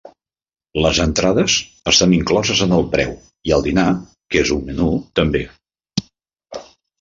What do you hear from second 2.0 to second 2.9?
incloses en el